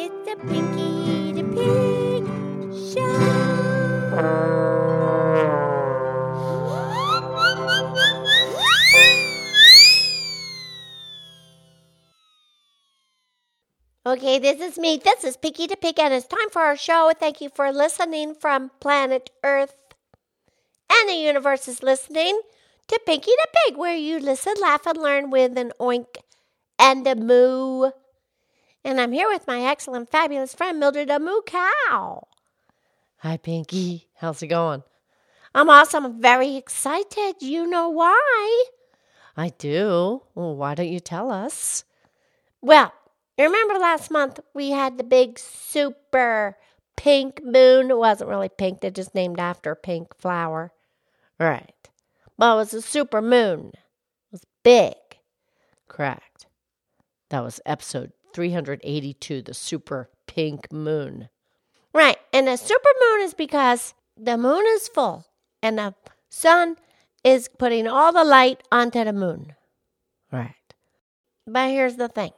It's 0.00 0.14
the 0.30 0.36
Pinkie 0.46 1.32
the 1.32 1.42
Pig 1.58 2.22
Show. 2.94 3.02
Okay, 14.06 14.38
this 14.38 14.60
is 14.60 14.78
me. 14.78 15.00
This 15.04 15.24
is 15.24 15.36
Pinkie 15.36 15.66
the 15.66 15.76
Pig, 15.76 15.98
and 15.98 16.14
it's 16.14 16.28
time 16.28 16.48
for 16.52 16.62
our 16.62 16.76
show. 16.76 17.10
Thank 17.18 17.40
you 17.40 17.48
for 17.52 17.72
listening 17.72 18.36
from 18.36 18.70
planet 18.78 19.30
Earth. 19.42 19.74
And 20.92 21.08
the 21.08 21.14
universe 21.14 21.66
is 21.66 21.82
listening 21.82 22.40
to 22.86 23.00
Pinkie 23.04 23.32
the 23.32 23.48
Pig, 23.66 23.76
where 23.76 23.96
you 23.96 24.20
listen, 24.20 24.54
laugh, 24.60 24.86
and 24.86 24.98
learn 24.98 25.30
with 25.30 25.58
an 25.58 25.72
oink 25.80 26.18
and 26.78 27.04
a 27.04 27.16
moo. 27.16 27.90
And 28.88 28.98
I'm 28.98 29.12
here 29.12 29.28
with 29.28 29.46
my 29.46 29.64
excellent, 29.64 30.08
fabulous 30.08 30.54
friend, 30.54 30.80
Mildred 30.80 31.10
Moo 31.20 31.42
Cow. 31.44 32.26
Hi, 33.18 33.36
Pinkie. 33.36 34.08
How's 34.14 34.42
it 34.42 34.46
going? 34.46 34.82
I'm 35.54 35.68
awesome. 35.68 36.06
I'm 36.06 36.22
very 36.22 36.56
excited. 36.56 37.34
You 37.40 37.66
know 37.66 37.90
why? 37.90 38.64
I 39.36 39.50
do. 39.50 40.22
Well, 40.34 40.56
why 40.56 40.74
don't 40.74 40.88
you 40.88 41.00
tell 41.00 41.30
us? 41.30 41.84
Well, 42.62 42.94
you 43.36 43.44
remember 43.44 43.74
last 43.74 44.10
month 44.10 44.40
we 44.54 44.70
had 44.70 44.96
the 44.96 45.04
big 45.04 45.38
super 45.38 46.56
pink 46.96 47.44
moon? 47.44 47.90
It 47.90 47.98
wasn't 47.98 48.30
really 48.30 48.48
pink, 48.48 48.80
they 48.80 48.90
just 48.90 49.14
named 49.14 49.38
after 49.38 49.72
a 49.72 49.76
pink 49.76 50.16
flower. 50.16 50.72
Right. 51.38 51.90
Well, 52.38 52.54
it 52.54 52.60
was 52.60 52.72
a 52.72 52.80
super 52.80 53.20
moon. 53.20 53.72
It 53.74 54.32
was 54.32 54.46
big. 54.62 54.94
Correct. 55.88 56.46
That 57.28 57.44
was 57.44 57.60
episode 57.66 58.12
382, 58.32 59.42
the 59.42 59.54
super 59.54 60.10
pink 60.26 60.72
moon. 60.72 61.28
Right. 61.92 62.18
And 62.32 62.48
a 62.48 62.56
super 62.56 62.90
moon 63.00 63.22
is 63.22 63.34
because 63.34 63.94
the 64.16 64.36
moon 64.36 64.64
is 64.68 64.88
full 64.88 65.26
and 65.62 65.78
the 65.78 65.94
sun 66.28 66.76
is 67.24 67.48
putting 67.58 67.86
all 67.86 68.12
the 68.12 68.24
light 68.24 68.62
onto 68.70 69.04
the 69.04 69.12
moon. 69.12 69.54
Right. 70.30 70.54
But 71.46 71.70
here's 71.70 71.96
the 71.96 72.08
thing 72.08 72.32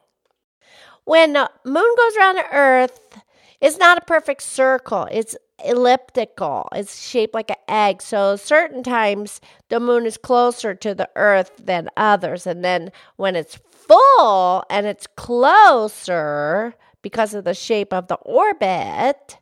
when 1.05 1.33
the 1.33 1.51
moon 1.65 1.95
goes 1.97 2.17
around 2.17 2.37
the 2.37 2.53
earth, 2.53 3.21
it's 3.61 3.79
not 3.79 3.99
a 3.99 4.03
perfect 4.03 4.43
circle. 4.43 5.09
It's 5.11 5.37
elliptical. 5.65 6.69
It's 6.73 7.07
shaped 7.07 7.35
like 7.35 7.51
an 7.51 7.57
egg. 7.69 8.01
So 8.01 8.37
certain 8.37 8.83
times 8.83 9.41
the 9.69 9.81
moon 9.81 10.07
is 10.07 10.17
closer 10.17 10.75
to 10.75 10.95
the 10.95 11.11
earth 11.17 11.51
than 11.63 11.89
others. 11.97 12.47
And 12.47 12.65
then 12.65 12.93
when 13.17 13.37
it's 13.37 13.59
full 13.91 14.65
and 14.71 14.87
it's 14.87 15.07
closer 15.17 16.75
because 17.03 17.35
of 17.35 17.45
the 17.45 17.55
shape 17.55 17.93
of 17.93 18.09
the 18.09 18.17
orbit, 18.17 19.39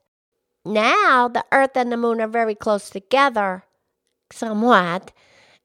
now 0.64 1.28
the 1.28 1.44
earth 1.52 1.76
and 1.76 1.92
the 1.92 1.96
moon 1.96 2.20
are 2.20 2.28
very 2.28 2.54
close 2.54 2.88
together, 2.88 3.64
somewhat. 4.32 5.12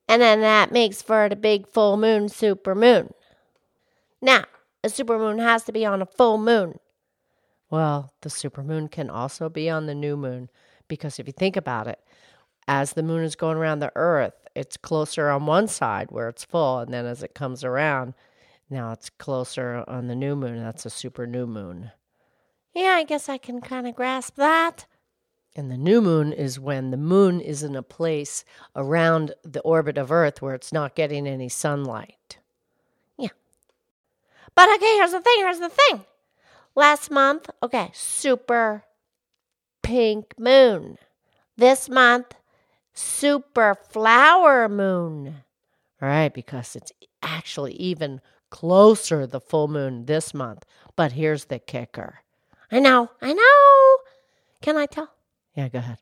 And 0.08 0.22
then 0.22 0.42
that 0.42 0.72
makes 0.72 1.02
for 1.02 1.30
the 1.30 1.36
big 1.36 1.68
full 1.68 1.96
moon 1.96 2.28
super 2.28 2.76
moon. 2.76 3.14
Now, 4.22 4.44
a 4.84 4.88
supermoon 4.88 5.40
has 5.40 5.64
to 5.64 5.72
be 5.72 5.86
on 5.86 6.02
a 6.02 6.06
full 6.06 6.38
moon. 6.38 6.80
Well, 7.70 8.12
the 8.22 8.30
supermoon 8.30 8.92
can 8.92 9.10
also 9.10 9.50
be 9.50 9.70
on 9.70 9.86
the 9.86 9.96
new 9.96 10.18
moon 10.18 10.50
because 10.88 11.20
if 11.20 11.28
you 11.28 11.34
think 11.34 11.56
about 11.56 11.88
it, 11.88 12.00
as 12.68 12.94
the 12.94 13.04
moon 13.04 13.24
is 13.24 13.36
going 13.36 13.58
around 13.58 13.80
the 13.80 13.92
earth, 13.96 14.34
it's 14.56 14.78
closer 14.78 15.30
on 15.30 15.46
one 15.46 15.68
side 15.68 16.08
where 16.10 16.30
it's 16.30 16.46
full, 16.46 16.80
and 16.80 16.94
then 16.94 17.06
as 17.06 17.24
it 17.24 17.34
comes 17.34 17.64
around, 17.64 18.14
now 18.74 18.92
it's 18.92 19.10
closer 19.10 19.84
on 19.88 20.08
the 20.08 20.16
new 20.16 20.36
moon. 20.36 20.58
That's 20.58 20.86
a 20.86 20.90
super 20.90 21.26
new 21.26 21.48
moon. 21.48 21.92
Yeah, 22.74 22.96
I 22.96 23.04
guess 23.04 23.30
I 23.30 23.38
can 23.38 23.62
kind 23.62 23.88
of 23.88 23.96
grasp 23.96 24.36
that. 24.36 24.86
And 25.56 25.70
the 25.70 25.78
new 25.78 26.02
moon 26.02 26.34
is 26.34 26.60
when 26.60 26.90
the 26.90 26.98
moon 26.98 27.40
is 27.40 27.62
in 27.62 27.76
a 27.76 27.84
place 27.84 28.44
around 28.76 29.34
the 29.44 29.62
orbit 29.62 30.00
of 30.00 30.12
Earth 30.12 30.42
where 30.42 30.56
it's 30.56 30.74
not 30.74 30.96
getting 30.96 31.28
any 31.28 31.48
sunlight. 31.48 32.40
Yeah. 33.18 33.30
But 34.56 34.74
okay, 34.76 34.96
here's 34.96 35.12
the 35.12 35.22
thing, 35.22 35.38
here's 35.38 35.60
the 35.60 35.70
thing. 35.70 36.06
Last 36.76 37.12
month, 37.12 37.52
okay, 37.62 37.92
super 37.94 38.84
pink 39.84 40.34
moon. 40.40 40.98
This 41.56 41.88
month, 41.88 42.34
super 42.96 43.76
flower 43.92 44.68
moon. 44.68 45.44
All 46.02 46.10
right, 46.10 46.34
because 46.34 46.76
it's 46.76 46.92
actually 47.22 47.74
even 47.74 48.22
closer 48.54 49.26
the 49.26 49.42
full 49.42 49.68
moon 49.68 50.06
this 50.06 50.32
month. 50.32 50.64
But 50.96 51.14
here's 51.14 51.46
the 51.46 51.58
kicker. 51.58 52.20
I 52.72 52.80
know, 52.80 53.10
I 53.20 53.34
know. 53.34 53.98
Can 54.62 54.78
I 54.78 54.86
tell? 54.86 55.10
Yeah, 55.56 55.70
go 55.70 55.80
ahead. 55.80 55.98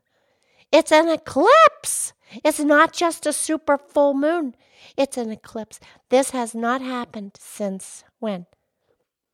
It's 0.70 0.92
an 0.92 1.08
eclipse. 1.08 2.12
It's 2.44 2.60
not 2.60 2.92
just 2.92 3.24
a 3.26 3.32
super 3.32 3.78
full 3.78 4.12
moon. 4.12 4.54
It's 4.98 5.16
an 5.16 5.30
eclipse. 5.30 5.80
This 6.10 6.30
has 6.30 6.54
not 6.54 6.82
happened 6.82 7.32
since 7.38 8.04
when? 8.20 8.44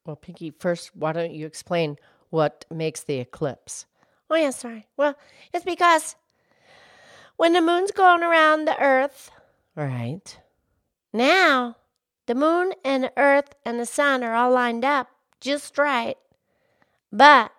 Well, 0.06 0.16
Pinkie, 0.16 0.52
first, 0.58 0.94
why 0.94 1.12
don't 1.12 1.34
you 1.34 1.44
explain 1.44 1.96
what 2.30 2.64
makes 2.70 3.02
the 3.02 3.18
eclipse? 3.18 3.86
Oh, 4.30 4.36
yeah, 4.36 4.50
sorry. 4.50 4.86
Well, 4.96 5.16
it's 5.52 5.64
because 5.64 6.14
when 7.36 7.52
the 7.52 7.60
moon's 7.60 7.90
going 7.90 8.22
around 8.22 8.64
the 8.66 8.80
earth, 8.80 9.30
Right. 9.74 10.38
now 11.12 11.76
the 12.28 12.34
moon 12.34 12.72
and 12.84 13.04
the 13.04 13.12
earth 13.16 13.54
and 13.64 13.80
the 13.80 13.86
sun 13.86 14.22
are 14.22 14.34
all 14.34 14.52
lined 14.52 14.84
up 14.84 15.08
just 15.40 15.78
right. 15.78 16.16
But 17.10 17.50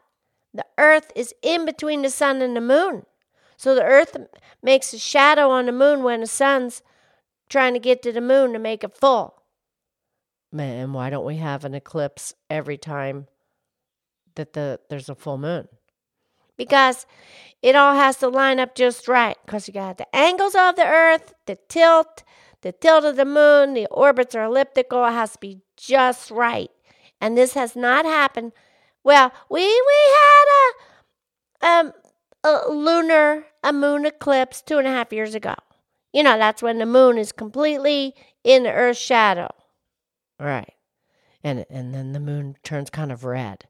the 0.54 0.66
earth 0.78 1.12
is 1.16 1.34
in 1.42 1.66
between 1.66 2.04
the 2.04 2.10
sun 2.10 2.42
and 2.42 2.56
the 2.56 2.62
moon. 2.62 3.06
So 3.58 3.76
the 3.76 3.84
earth 3.84 4.16
makes 4.64 4.94
a 4.94 5.00
shadow 5.00 5.50
on 5.50 5.66
the 5.66 5.72
moon 5.72 6.04
when 6.04 6.22
the 6.22 6.28
sun's 6.28 6.82
trying 7.50 7.74
to 7.74 7.80
get 7.80 8.02
to 8.04 8.12
the 8.12 8.22
moon 8.22 8.54
to 8.54 8.60
make 8.60 8.84
it 8.84 8.96
full. 8.96 9.42
Man, 10.52 10.94
why 10.94 11.10
don't 11.10 11.26
we 11.26 11.38
have 11.38 11.66
an 11.66 11.74
eclipse 11.74 12.34
every 12.50 12.78
time 12.78 13.28
that 14.36 14.54
the 14.54 14.80
there's 14.90 15.10
a 15.10 15.16
full 15.16 15.38
moon? 15.38 15.68
because 16.60 17.08
it 17.64 17.76
all 17.76 17.96
has 17.96 18.18
to 18.18 18.28
line 18.28 18.60
up 18.60 18.76
just 18.76 19.08
right 19.08 19.38
because 19.46 19.68
you 19.68 19.74
got 19.74 19.98
the 19.98 20.16
angles 20.16 20.54
of 20.54 20.76
the 20.76 20.86
earth 20.86 21.34
the 21.48 21.58
tilt 21.70 22.24
the 22.62 22.72
tilt 22.72 23.06
of 23.06 23.16
the 23.16 23.26
moon 23.26 23.74
the 23.74 23.86
orbits 23.88 24.36
are 24.36 24.44
elliptical 24.44 25.06
it 25.06 25.12
has 25.12 25.34
to 25.34 25.40
be 25.40 25.62
just 25.78 26.30
right 26.32 26.72
and 27.22 27.38
this 27.38 27.54
has 27.54 27.76
not 27.76 28.06
happened 28.06 28.52
well 29.04 29.32
we 29.50 29.62
we 29.62 30.16
had 30.18 30.46
a 31.62 31.68
um 31.68 31.94
a 32.44 32.72
lunar 32.72 33.46
a 33.64 33.74
moon 33.74 34.06
eclipse 34.06 34.62
two 34.62 34.78
and 34.78 34.88
a 34.88 34.92
half 34.92 35.12
years 35.14 35.36
ago 35.36 35.56
you 36.14 36.24
know 36.24 36.38
that's 36.38 36.62
when 36.62 36.78
the 36.80 36.86
moon 36.86 37.18
is 37.18 37.32
completely 37.32 38.14
in 38.44 38.64
the 38.64 38.72
earth's 38.74 39.00
shadow 39.00 39.50
Right. 40.42 40.74
And 41.44 41.66
and 41.70 41.94
then 41.94 42.14
the 42.14 42.20
moon 42.22 42.56
turns 42.64 42.90
kind 42.90 43.12
of 43.12 43.26
red. 43.26 43.66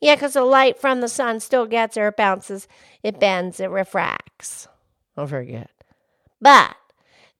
yeah 0.00 0.14
because 0.14 0.32
the 0.32 0.42
light 0.44 0.78
from 0.80 1.00
the 1.02 1.08
sun 1.08 1.38
still 1.40 1.66
gets 1.66 1.94
there 1.96 2.08
it 2.08 2.16
bounces 2.16 2.66
it 3.02 3.20
bends 3.20 3.60
it 3.60 3.68
refracts 3.70 4.68
Oh, 5.16 5.26
very 5.26 5.46
good. 5.46 5.68
But 6.40 6.76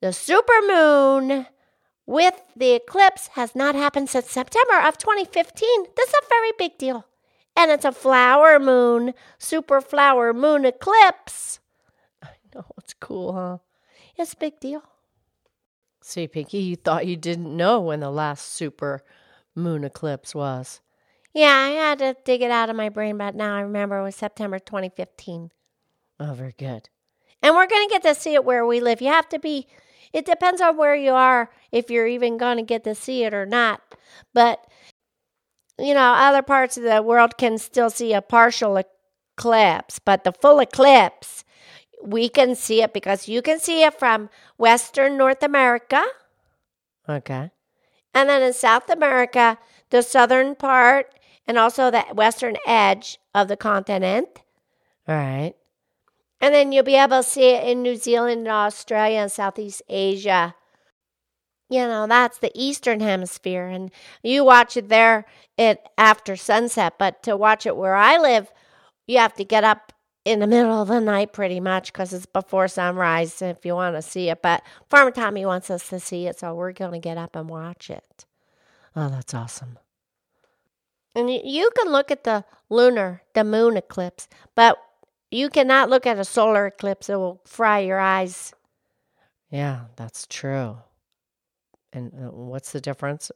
the 0.01 0.07
supermoon 0.07 1.47
with 2.05 2.41
the 2.55 2.71
eclipse 2.71 3.27
has 3.33 3.55
not 3.55 3.75
happened 3.75 4.09
since 4.09 4.29
September 4.29 4.79
of 4.79 4.97
2015. 4.97 5.85
That's 5.95 6.13
a 6.13 6.27
very 6.29 6.51
big 6.57 6.77
deal. 6.77 7.05
And 7.55 7.71
it's 7.71 7.85
a 7.85 7.91
flower 7.91 8.59
moon, 8.59 9.13
super 9.37 9.81
flower 9.81 10.33
moon 10.33 10.65
eclipse. 10.65 11.59
I 12.23 12.29
know 12.55 12.65
it's 12.77 12.93
cool, 12.93 13.33
huh? 13.33 13.57
It's 14.15 14.33
a 14.33 14.37
big 14.37 14.59
deal. 14.59 14.83
See, 16.01 16.27
Pinkie, 16.27 16.59
you 16.59 16.75
thought 16.75 17.05
you 17.05 17.17
didn't 17.17 17.55
know 17.55 17.79
when 17.79 17.99
the 17.99 18.09
last 18.09 18.53
super 18.53 19.03
moon 19.53 19.83
eclipse 19.83 20.33
was. 20.33 20.81
Yeah, 21.33 21.53
I 21.53 21.69
had 21.69 21.99
to 21.99 22.15
dig 22.25 22.41
it 22.41 22.51
out 22.51 22.69
of 22.69 22.75
my 22.75 22.89
brain, 22.89 23.17
but 23.17 23.35
now 23.35 23.55
I 23.55 23.61
remember 23.61 23.99
it 23.99 24.03
was 24.03 24.15
September 24.15 24.57
2015. 24.57 25.51
Oh, 26.19 26.33
very 26.33 26.55
good. 26.57 26.89
And 27.41 27.55
we're 27.55 27.67
going 27.67 27.87
to 27.87 27.93
get 27.93 28.03
to 28.03 28.15
see 28.15 28.33
it 28.33 28.43
where 28.43 28.65
we 28.65 28.79
live. 28.79 29.01
You 29.01 29.09
have 29.09 29.29
to 29.29 29.39
be, 29.39 29.67
it 30.13 30.25
depends 30.25 30.61
on 30.61 30.77
where 30.77 30.95
you 30.95 31.11
are 31.11 31.49
if 31.71 31.89
you're 31.89 32.07
even 32.07 32.37
going 32.37 32.57
to 32.57 32.63
get 32.63 32.83
to 32.83 32.95
see 32.95 33.23
it 33.23 33.33
or 33.33 33.45
not. 33.45 33.81
But, 34.33 34.65
you 35.77 35.93
know, 35.93 36.13
other 36.13 36.41
parts 36.41 36.77
of 36.77 36.83
the 36.83 37.01
world 37.01 37.37
can 37.37 37.57
still 37.57 37.89
see 37.89 38.13
a 38.13 38.21
partial 38.21 38.81
eclipse, 39.37 39.99
but 39.99 40.23
the 40.23 40.31
full 40.31 40.59
eclipse, 40.59 41.43
we 42.03 42.29
can 42.29 42.55
see 42.55 42.81
it 42.81 42.93
because 42.93 43.27
you 43.27 43.41
can 43.41 43.59
see 43.59 43.83
it 43.83 43.97
from 43.97 44.29
Western 44.57 45.17
North 45.17 45.43
America. 45.43 46.03
Okay. 47.07 47.51
And 48.13 48.29
then 48.29 48.41
in 48.41 48.53
South 48.53 48.89
America, 48.89 49.57
the 49.89 50.01
southern 50.01 50.55
part 50.55 51.13
and 51.47 51.57
also 51.57 51.89
the 51.89 52.01
western 52.13 52.57
edge 52.65 53.17
of 53.33 53.47
the 53.47 53.57
continent. 53.57 54.43
All 55.07 55.15
right. 55.15 55.55
And 56.41 56.53
then 56.53 56.71
you'll 56.71 56.83
be 56.83 56.95
able 56.95 57.17
to 57.17 57.23
see 57.23 57.49
it 57.51 57.67
in 57.67 57.81
New 57.81 57.95
Zealand 57.95 58.39
and 58.39 58.47
Australia 58.47 59.19
and 59.19 59.31
Southeast 59.31 59.81
Asia. 59.89 60.55
you 61.69 61.85
know, 61.85 62.07
that's 62.07 62.39
the 62.39 62.51
eastern 62.55 62.99
hemisphere 62.99 63.67
and 63.67 63.91
you 64.23 64.43
watch 64.43 64.75
it 64.75 64.89
there 64.89 65.25
it 65.57 65.79
after 65.97 66.35
sunset, 66.35 66.95
but 66.97 67.21
to 67.23 67.37
watch 67.37 67.65
it 67.65 67.77
where 67.77 67.95
I 67.95 68.17
live, 68.17 68.51
you 69.05 69.19
have 69.19 69.33
to 69.35 69.43
get 69.43 69.63
up 69.63 69.93
in 70.25 70.39
the 70.39 70.47
middle 70.47 70.81
of 70.81 70.87
the 70.87 70.99
night 70.99 71.31
pretty 71.31 71.59
much 71.59 71.93
because 71.93 72.11
it's 72.13 72.25
before 72.25 72.67
sunrise 72.67 73.41
if 73.41 73.65
you 73.65 73.75
want 73.75 73.95
to 73.95 74.01
see 74.01 74.29
it. 74.29 74.41
But 74.41 74.63
Farmer 74.89 75.11
Tommy 75.11 75.45
wants 75.45 75.69
us 75.69 75.87
to 75.89 75.99
see 75.99 76.27
it, 76.27 76.39
so 76.39 76.53
we're 76.55 76.71
going 76.73 76.93
to 76.93 76.99
get 76.99 77.17
up 77.17 77.35
and 77.35 77.49
watch 77.49 77.89
it. 77.89 78.25
Oh, 78.95 79.09
that's 79.09 79.33
awesome. 79.33 79.77
And 81.15 81.29
you 81.29 81.69
can 81.77 81.91
look 81.91 82.11
at 82.11 82.23
the 82.23 82.45
lunar, 82.69 83.23
the 83.33 83.43
moon 83.43 83.77
eclipse, 83.77 84.27
but 84.55 84.77
you 85.31 85.49
cannot 85.49 85.89
look 85.89 86.05
at 86.05 86.19
a 86.19 86.25
solar 86.25 86.67
eclipse. 86.67 87.09
It 87.09 87.15
will 87.15 87.41
fry 87.45 87.79
your 87.79 87.99
eyes. 87.99 88.53
Yeah, 89.49 89.85
that's 89.95 90.27
true. 90.27 90.77
And 91.91 92.13
uh, 92.13 92.31
what's 92.31 92.71
the 92.71 92.81
difference? 92.81 93.31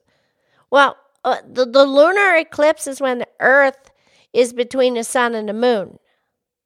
Well, 0.69 0.97
uh, 1.23 1.37
the, 1.47 1.65
the 1.65 1.85
lunar 1.85 2.35
eclipse 2.35 2.87
is 2.87 3.01
when 3.01 3.19
the 3.19 3.27
Earth 3.39 3.91
is 4.33 4.53
between 4.53 4.95
the 4.95 5.03
sun 5.03 5.35
and 5.35 5.47
the 5.47 5.53
moon. 5.53 5.99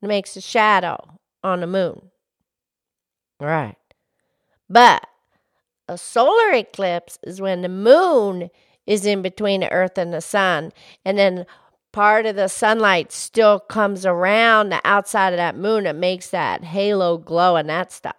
It 0.02 0.08
makes 0.08 0.36
a 0.36 0.42
shadow 0.42 1.20
on 1.44 1.62
the 1.62 1.68
moon. 1.68 2.12
Right. 3.40 3.78
But 4.70 5.08
a 5.88 5.98
solar 5.98 6.52
eclipse 6.54 7.18
is 7.24 7.42
when 7.42 7.62
the 7.62 7.70
moon 7.70 8.50
is 8.86 9.06
in 9.06 9.22
between 9.22 9.62
the 9.62 9.72
earth 9.72 9.98
and 9.98 10.14
the 10.14 10.22
sun. 10.22 10.72
And 11.06 11.18
then 11.18 11.46
part 11.98 12.28
of 12.28 12.36
the 12.36 12.48
sunlight 12.48 13.12
still 13.12 13.60
comes 13.60 14.06
around 14.06 14.70
the 14.70 14.80
outside 14.86 15.34
of 15.34 15.38
that 15.38 15.58
moon. 15.58 15.88
It 15.88 15.96
makes 15.96 16.30
that 16.30 16.64
halo 16.64 17.18
glow 17.18 17.56
and 17.56 17.68
that 17.70 17.92
stuff. 17.92 18.16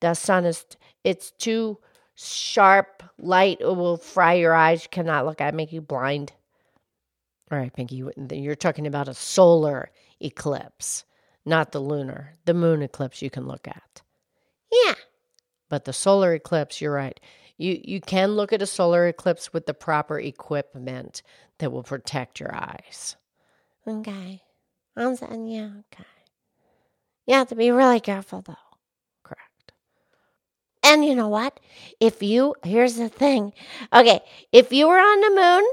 The 0.00 0.14
sun 0.14 0.44
is, 0.44 0.66
it's 1.04 1.30
too 1.30 1.78
sharp 2.16 3.04
light. 3.20 3.58
It 3.60 3.76
will 3.76 3.98
fry 3.98 4.32
your 4.32 4.52
eyes. 4.52 4.82
You 4.82 4.88
cannot 4.88 5.26
look 5.26 5.40
at 5.40 5.54
it, 5.54 5.56
make 5.56 5.72
you 5.72 5.80
blind. 5.80 6.32
All 7.52 7.58
right, 7.58 7.72
Pinkie, 7.72 8.02
you're 8.32 8.56
talking 8.56 8.88
about 8.88 9.06
a 9.06 9.14
solar 9.14 9.92
eclipse, 10.18 11.04
not 11.46 11.70
the 11.70 11.78
lunar. 11.78 12.32
The 12.46 12.54
moon 12.54 12.82
eclipse 12.82 13.22
you 13.22 13.30
can 13.30 13.46
look 13.46 13.68
at. 13.68 14.02
Yeah. 14.72 14.94
But 15.68 15.84
the 15.84 15.92
solar 15.92 16.34
eclipse, 16.34 16.80
you're 16.80 16.92
right. 16.92 17.20
You 17.58 17.80
you 17.84 18.00
can 18.00 18.32
look 18.32 18.52
at 18.52 18.60
a 18.60 18.66
solar 18.66 19.06
eclipse 19.06 19.52
with 19.52 19.66
the 19.66 19.74
proper 19.74 20.18
equipment 20.18 21.22
that 21.58 21.70
will 21.70 21.84
protect 21.84 22.40
your 22.40 22.52
eyes. 22.52 23.14
Okay. 23.98 24.42
I'm 24.96 25.16
saying 25.16 25.48
yeah, 25.48 25.70
okay. 25.92 26.08
You 27.26 27.34
have 27.34 27.48
to 27.48 27.54
be 27.54 27.70
really 27.70 28.00
careful 28.00 28.42
though. 28.42 28.54
Correct. 29.22 29.72
And 30.82 31.04
you 31.04 31.14
know 31.14 31.28
what? 31.28 31.60
If 31.98 32.22
you 32.22 32.54
here's 32.62 32.96
the 32.96 33.08
thing. 33.08 33.52
Okay, 33.92 34.20
if 34.52 34.72
you 34.72 34.88
were 34.88 34.98
on 34.98 35.20
the 35.20 35.40
moon, 35.40 35.64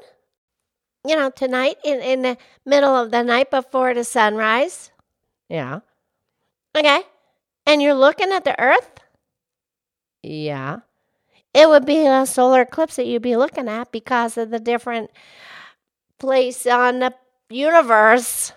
you 1.06 1.16
know, 1.16 1.30
tonight 1.30 1.78
in, 1.84 2.00
in 2.02 2.22
the 2.22 2.38
middle 2.66 2.96
of 2.96 3.12
the 3.12 3.24
night 3.24 3.52
before 3.52 3.94
the 3.94 4.04
sunrise. 4.04 4.92
Yeah. 5.50 5.80
Okay. 6.76 7.02
And 7.66 7.82
you're 7.82 7.94
looking 7.94 8.32
at 8.32 8.44
the 8.44 8.60
earth? 8.62 9.00
Yeah 10.24 10.80
it 11.58 11.68
would 11.68 11.86
be 11.86 12.06
a 12.06 12.24
solar 12.28 12.62
eclipse 12.62 12.98
that 12.98 13.08
you'd 13.08 13.24
be 13.24 13.36
looking 13.36 13.68
at 13.68 13.92
because 13.92 14.38
of 14.38 14.52
the 14.52 14.60
different 14.60 15.10
place 16.20 16.68
on 16.68 17.00
the 17.00 17.14
universe. 17.50 18.54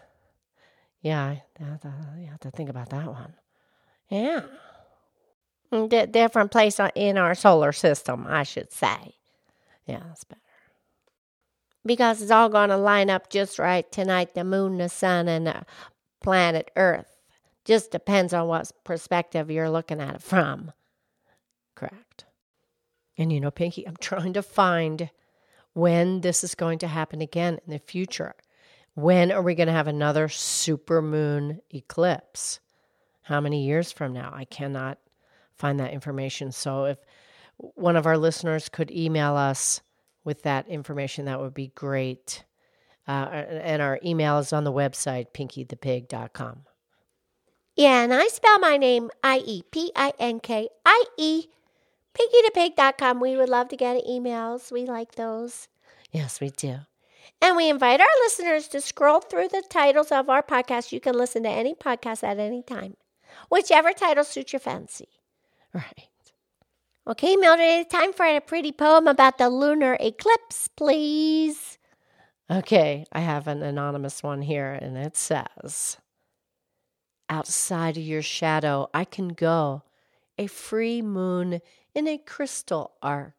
Yeah, 1.03 1.37
you 1.59 2.27
have 2.27 2.41
to 2.41 2.51
think 2.51 2.69
about 2.69 2.91
that 2.91 3.07
one. 3.07 3.35
Yeah. 4.09 4.43
D- 5.71 6.07
different 6.07 6.51
place 6.51 6.81
in 6.95 7.17
our 7.17 7.35
solar 7.35 7.73
system, 7.73 8.27
I 8.29 8.43
should 8.43 8.73
say. 8.73 9.15
Yeah, 9.87 10.01
that's 10.07 10.25
better. 10.25 10.41
Because 11.87 12.21
it's 12.21 12.31
all 12.31 12.49
going 12.49 12.69
to 12.69 12.77
line 12.77 13.09
up 13.09 13.31
just 13.31 13.59
right 13.59 13.91
tonight 13.91 14.35
the 14.35 14.45
moon, 14.45 14.79
the 14.79 14.89
sun, 14.89 15.29
and 15.29 15.47
the 15.47 15.65
planet 16.21 16.71
Earth. 16.77 17.17
Just 17.65 17.91
depends 17.91 18.35
on 18.35 18.49
what 18.49 18.71
perspective 18.85 19.51
you're 19.51 19.71
looking 19.71 20.01
at 20.01 20.17
it 20.17 20.23
from. 20.23 20.73
Correct. 21.75 22.25
And 23.17 23.33
you 23.33 23.41
know, 23.41 23.51
Pinkie, 23.51 23.87
I'm 23.87 23.97
trying 23.97 24.33
to 24.35 24.43
find 24.43 25.11
when 25.73 26.21
this 26.21 26.43
is 26.43 26.55
going 26.55 26.79
to 26.81 26.89
happen 26.89 27.21
again 27.21 27.59
in 27.65 27.73
the 27.73 27.79
future. 27.79 28.35
When 28.95 29.33
are 29.33 29.43
we 29.43 29.55
going 29.55 29.69
to 29.69 29.73
have 29.73 29.87
another 29.87 30.29
super 30.29 31.01
moon 31.01 31.61
eclipse? 31.73 32.61
How 33.23 33.41
many 33.41 33.65
years 33.65 33.93
from 33.93 34.13
now? 34.13 34.33
I 34.35 34.45
cannot 34.45 34.99
find 35.57 35.79
that 35.81 35.93
information. 35.93 36.53
So 36.53 36.85
if 36.87 36.99
one 37.57 37.97
of 37.97 38.07
our 38.07 38.19
listeners 38.19 38.69
could 38.69 38.91
email 38.91 39.37
us 39.37 39.81
with 40.25 40.43
that 40.43 40.69
information, 40.69 41.27
that 41.27 41.41
would 41.41 41.55
be 41.55 41.69
great. 41.75 42.45
Uh, 43.07 43.29
and 43.31 43.83
our 43.83 44.01
email 44.05 44.39
is 44.39 44.53
on 44.53 44.65
the 44.65 44.73
website, 44.73 45.27
pinkiethepig.com. 45.33 46.65
Yeah, 47.77 48.03
and 48.03 48.13
I 48.13 48.27
spell 48.29 48.59
my 48.59 48.77
name 48.77 49.11
I 49.23 49.39
E 49.39 49.63
P 49.71 49.91
I 49.97 50.13
N 50.19 50.41
K 50.41 50.69
I 50.85 51.05
E 51.17 51.47
pinkiethepig.com. 52.15 53.21
We 53.21 53.37
would 53.37 53.49
love 53.49 53.69
to 53.69 53.77
get 53.77 54.05
emails. 54.05 54.71
We 54.73 54.87
like 54.87 55.15
those. 55.15 55.69
Yes, 56.11 56.41
we 56.41 56.51
do. 56.51 56.81
And 57.41 57.57
we 57.57 57.71
invite 57.71 58.01
our 58.01 58.07
listeners 58.25 58.69
to 58.69 58.81
scroll 58.81 59.21
through 59.21 59.49
the 59.49 59.63
titles 59.69 60.13
of 60.13 60.29
our 60.29 60.43
podcast. 60.43 60.93
You 60.93 61.01
can 61.01 61.17
listen 61.17 61.43
to 61.45 61.49
any 61.49 61.75
podcast 61.75 62.23
at 62.23 62.39
any 62.39 62.63
time, 62.63 62.97
whichever 63.51 63.93
title 63.93 64.25
suits 64.25 64.53
your 64.53 64.61
fancy. 64.61 65.09
Right. 65.73 66.09
Okay, 67.07 67.37
Mildred, 67.37 67.89
time 67.89 68.13
for 68.13 68.27
a 68.27 68.41
pretty 68.41 68.73
poem 68.73 69.07
about 69.07 69.39
the 69.39 69.49
lunar 69.49 69.97
eclipse, 70.01 70.69
please. 70.69 71.79
Okay, 72.51 73.07
I 73.13 73.21
have 73.21 73.47
an 73.47 73.63
anonymous 73.63 74.23
one 74.23 74.43
here, 74.43 74.73
and 74.73 74.97
it 74.99 75.17
says 75.17 75.99
Outside 77.29 77.97
of 77.97 78.03
your 78.03 78.23
shadow, 78.23 78.91
I 78.93 79.05
can 79.05 79.29
go, 79.29 79.85
a 80.37 80.49
free 80.49 81.01
moon 81.01 81.61
in 81.95 82.09
a 82.09 82.19
crystal 82.19 82.93
arc, 83.01 83.35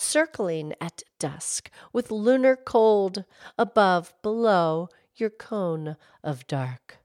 circling 0.00 0.74
at 0.80 1.02
dusk 1.18 1.70
with 1.92 2.10
lunar 2.10 2.56
cold 2.56 3.24
above, 3.58 4.14
below 4.22 4.88
your 5.14 5.30
cone 5.30 5.96
of 6.24 6.46
dark. 6.46 6.98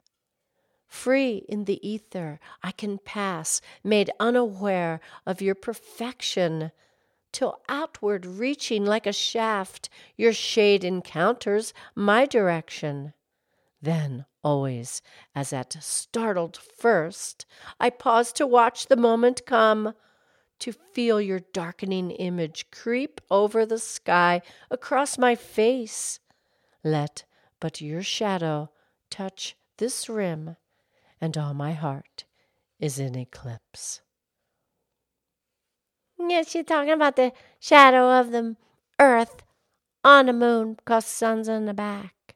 Free 0.88 1.45
in 1.50 1.65
the 1.65 1.86
ether, 1.88 2.39
I 2.63 2.71
can 2.71 2.97
pass, 3.00 3.59
made 3.83 4.09
unaware 4.19 5.01
of 5.25 5.42
your 5.42 5.56
perfection, 5.56 6.71
till 7.33 7.59
outward 7.68 8.25
reaching 8.25 8.86
like 8.86 9.06
a 9.06 9.12
shaft, 9.12 9.89
your 10.15 10.31
shade 10.31 10.86
encounters 10.86 11.74
my 11.95 12.25
direction. 12.25 13.14
Then, 13.81 14.25
always, 14.42 15.02
as 15.35 15.52
at 15.52 15.75
startled 15.81 16.56
first, 16.56 17.45
I 17.78 17.90
pause 17.90 18.31
to 18.33 18.47
watch 18.47 18.87
the 18.87 18.95
moment 18.95 19.45
come 19.45 19.94
to 20.59 20.71
feel 20.71 21.19
your 21.21 21.42
darkening 21.54 22.12
image 22.12 22.69
creep 22.71 23.21
over 23.30 23.66
the 23.66 23.80
sky 23.80 24.42
across 24.71 25.18
my 25.18 25.35
face. 25.35 26.19
Let 26.83 27.26
but 27.59 27.81
your 27.81 28.04
shadow 28.04 28.69
touch 29.09 29.56
this 29.78 30.07
rim, 30.07 30.56
and 31.19 31.38
all 31.38 31.54
my 31.54 31.74
heart 31.74 32.26
is 32.80 33.00
in 33.00 33.16
eclipse. 33.16 34.02
Yes, 36.18 36.50
she's 36.50 36.66
talking 36.66 36.92
about 36.92 37.16
the 37.16 37.33
shadow 37.59 38.19
of 38.19 38.31
the 38.31 38.56
earth 39.00 39.44
on 40.04 40.28
the 40.28 40.33
moon 40.33 40.74
because 40.76 41.06
the 41.06 41.09
sun's 41.09 41.47
in 41.47 41.66
the 41.66 41.74
back. 41.74 42.35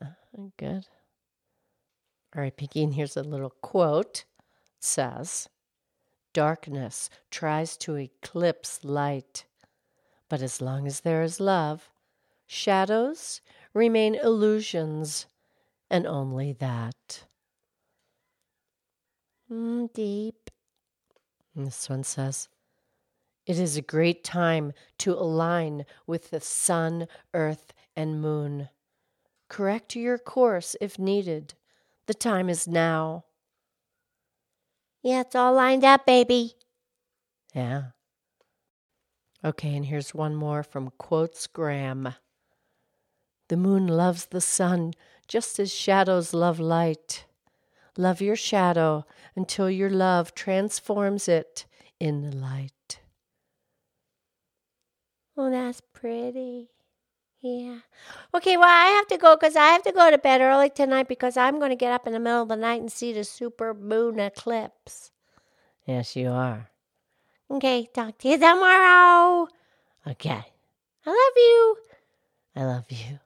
Uh, 0.00 0.06
good. 0.56 0.86
All 2.34 2.42
right, 2.42 2.56
Pinkie, 2.56 2.82
and 2.82 2.94
here's 2.94 3.16
a 3.16 3.22
little 3.22 3.52
quote. 3.62 4.24
It 4.76 4.84
says, 4.84 5.48
Darkness 6.38 7.10
tries 7.32 7.76
to 7.78 7.96
eclipse 7.96 8.84
light. 8.84 9.44
But 10.28 10.40
as 10.40 10.60
long 10.60 10.86
as 10.86 11.00
there 11.00 11.20
is 11.20 11.40
love, 11.40 11.90
shadows 12.46 13.40
remain 13.74 14.14
illusions, 14.14 15.26
and 15.90 16.06
only 16.06 16.52
that. 16.52 17.24
Mm, 19.50 19.92
deep. 19.92 20.48
And 21.56 21.66
this 21.66 21.90
one 21.90 22.04
says, 22.04 22.46
It 23.44 23.58
is 23.58 23.76
a 23.76 23.82
great 23.82 24.22
time 24.22 24.74
to 24.98 25.14
align 25.14 25.86
with 26.06 26.30
the 26.30 26.40
sun, 26.40 27.08
earth, 27.34 27.72
and 27.96 28.22
moon. 28.22 28.68
Correct 29.48 29.96
your 29.96 30.18
course 30.18 30.76
if 30.80 31.00
needed. 31.00 31.54
The 32.06 32.14
time 32.14 32.48
is 32.48 32.68
now. 32.68 33.24
Yeah, 35.08 35.22
it's 35.22 35.34
all 35.34 35.54
lined 35.54 35.84
up, 35.84 36.04
baby. 36.04 36.52
Yeah. 37.54 37.92
Okay, 39.42 39.74
and 39.74 39.86
here's 39.86 40.12
one 40.12 40.34
more 40.34 40.62
from 40.62 40.90
QuotesGram. 41.00 42.14
The 43.48 43.56
moon 43.56 43.86
loves 43.86 44.26
the 44.26 44.42
sun 44.42 44.92
just 45.26 45.58
as 45.58 45.72
shadows 45.72 46.34
love 46.34 46.60
light. 46.60 47.24
Love 47.96 48.20
your 48.20 48.36
shadow 48.36 49.06
until 49.34 49.70
your 49.70 49.88
love 49.88 50.34
transforms 50.34 51.26
it 51.26 51.64
in 51.98 52.42
light. 52.42 53.00
Oh, 55.38 55.48
that's 55.48 55.80
pretty. 55.94 56.68
Yeah. 57.40 57.78
Okay, 58.34 58.56
well, 58.56 58.68
I 58.68 58.96
have 58.96 59.06
to 59.08 59.16
go 59.16 59.36
because 59.36 59.54
I 59.54 59.66
have 59.66 59.82
to 59.84 59.92
go 59.92 60.10
to 60.10 60.18
bed 60.18 60.40
early 60.40 60.70
tonight 60.70 61.08
because 61.08 61.36
I'm 61.36 61.58
going 61.58 61.70
to 61.70 61.76
get 61.76 61.92
up 61.92 62.06
in 62.06 62.12
the 62.12 62.18
middle 62.18 62.42
of 62.42 62.48
the 62.48 62.56
night 62.56 62.80
and 62.80 62.90
see 62.90 63.12
the 63.12 63.24
super 63.24 63.74
moon 63.74 64.18
eclipse. 64.18 65.12
Yes, 65.86 66.16
you 66.16 66.28
are. 66.30 66.68
Okay, 67.50 67.88
talk 67.94 68.18
to 68.18 68.28
you 68.28 68.38
tomorrow. 68.38 69.48
Okay. 70.06 70.44
I 71.06 71.10
love 71.10 71.36
you. 71.36 71.76
I 72.56 72.64
love 72.64 72.84
you. 72.90 73.20